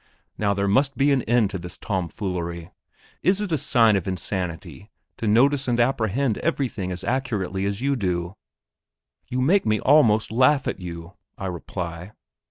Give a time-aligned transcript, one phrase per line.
[0.35, 2.71] Now, there must be an end to this tomfoolery.
[3.21, 7.95] Is it a sign of insanity to notice and apprehend everything as accurately as you
[7.95, 8.33] do?
[9.29, 12.13] You make me almost laugh at you, I reply.